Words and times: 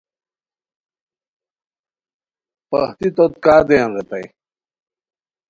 پختی 2.69 3.09
توت 3.15 3.33
کا 3.43 3.55
دویان 3.67 3.89
ریتائے 3.95 4.25